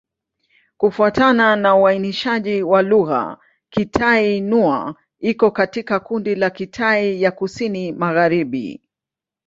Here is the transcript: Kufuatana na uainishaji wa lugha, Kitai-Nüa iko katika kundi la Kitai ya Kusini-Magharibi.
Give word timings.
Kufuatana 0.77 1.55
na 1.55 1.75
uainishaji 1.75 2.63
wa 2.63 2.81
lugha, 2.81 3.37
Kitai-Nüa 3.69 4.95
iko 5.19 5.51
katika 5.51 5.99
kundi 5.99 6.35
la 6.35 6.49
Kitai 6.49 7.21
ya 7.21 7.31
Kusini-Magharibi. 7.31 8.81